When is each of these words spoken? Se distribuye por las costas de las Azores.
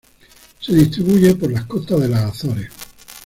Se 0.59 0.73
distribuye 0.73 1.35
por 1.35 1.51
las 1.51 1.65
costas 1.65 1.99
de 2.01 2.07
las 2.09 2.23
Azores. 2.33 2.71